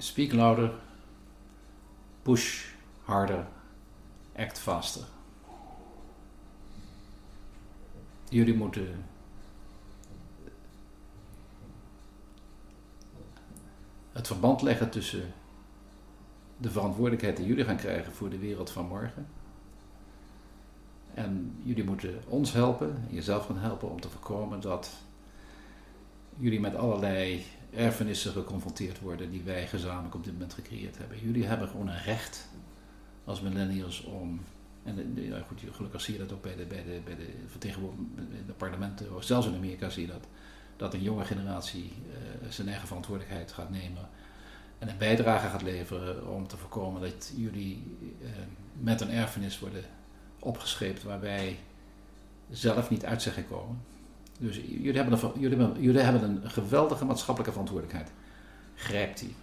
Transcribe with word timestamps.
speak 0.00 0.32
louder, 0.32 0.72
push 2.22 2.64
harder, 3.02 3.46
act 4.36 4.58
faster. 4.58 5.04
Jullie 8.28 8.54
moeten 8.54 9.04
het 14.12 14.26
verband 14.26 14.62
leggen 14.62 14.90
tussen 14.90 15.32
de 16.56 16.70
verantwoordelijkheid 16.70 17.36
die 17.36 17.46
jullie 17.46 17.64
gaan 17.64 17.76
krijgen 17.76 18.12
voor 18.12 18.30
de 18.30 18.38
wereld 18.38 18.70
van 18.70 18.86
morgen. 18.86 19.26
En 21.14 21.60
jullie 21.62 21.84
moeten 21.84 22.22
ons 22.28 22.52
helpen, 22.52 23.04
jezelf 23.08 23.46
gaan 23.46 23.58
helpen 23.58 23.90
om 23.90 24.00
te 24.00 24.08
voorkomen 24.08 24.60
dat 24.60 24.90
jullie 26.40 26.60
met 26.60 26.74
allerlei 26.74 27.44
erfenissen 27.74 28.32
geconfronteerd 28.32 29.00
worden 29.00 29.30
die 29.30 29.42
wij 29.42 29.66
gezamenlijk 29.66 30.14
op 30.14 30.24
dit 30.24 30.32
moment 30.32 30.54
gecreëerd 30.54 30.98
hebben. 30.98 31.18
Jullie 31.22 31.44
hebben 31.44 31.68
gewoon 31.68 31.88
een 31.88 32.02
recht 32.02 32.48
als 33.24 33.40
millennials 33.40 34.04
om, 34.04 34.40
en 34.84 35.44
goed, 35.46 35.62
gelukkig 35.70 36.00
zie 36.00 36.14
je 36.14 36.20
dat 36.20 36.32
ook 36.32 36.42
bij 36.42 36.56
de, 36.56 36.64
bij 36.64 36.84
de, 36.84 37.00
bij 37.04 37.16
de 37.16 37.28
vertegenwoordigers 37.46 38.08
in 38.16 38.46
de 38.46 38.52
parlementen, 38.52 39.06
zelfs 39.20 39.46
in 39.46 39.54
Amerika 39.54 39.88
zie 39.88 40.06
je 40.06 40.12
dat, 40.12 40.26
dat 40.76 40.94
een 40.94 41.02
jonge 41.02 41.24
generatie 41.24 41.92
uh, 42.08 42.50
zijn 42.50 42.68
eigen 42.68 42.86
verantwoordelijkheid 42.86 43.52
gaat 43.52 43.70
nemen 43.70 44.08
en 44.78 44.88
een 44.88 44.98
bijdrage 44.98 45.48
gaat 45.48 45.62
leveren 45.62 46.28
om 46.28 46.46
te 46.46 46.56
voorkomen 46.56 47.00
dat 47.00 47.32
jullie 47.36 47.96
uh, 48.20 48.28
met 48.80 49.00
een 49.00 49.10
erfenis 49.10 49.58
worden 49.58 49.84
opgescheept 50.38 51.02
waar 51.02 51.20
wij 51.20 51.58
zelf 52.50 52.90
niet 52.90 53.04
uit 53.04 53.22
zijn 53.22 53.34
gekomen. 53.34 53.80
Dus 54.40 54.56
jullie 54.56 54.96
hebben, 55.00 55.18
een, 55.22 55.40
jullie, 55.40 55.58
een 56.22 56.50
geweldige 56.50 57.04
maatschappelijke 57.04 57.52
verantwoordelijkheid. 57.52 58.12
Grijp 58.74 59.16
die. 59.16 59.34